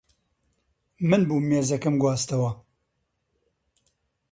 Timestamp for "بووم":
1.27-1.43